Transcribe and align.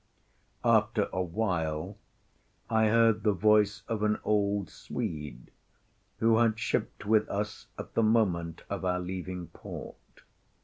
After 0.65 1.09
a 1.13 1.21
while, 1.21 1.95
I 2.71 2.87
heard 2.87 3.21
the 3.21 3.33
voice 3.33 3.83
of 3.87 4.01
an 4.01 4.17
old 4.23 4.67
Swede, 4.71 5.51
who 6.17 6.37
had 6.39 6.57
shipped 6.57 7.05
with 7.05 7.29
us 7.29 7.67
at 7.77 7.93
the 7.93 8.01
moment 8.01 8.63
of 8.67 8.83
our 8.83 8.99
leaving 8.99 9.49
port. 9.49 10.23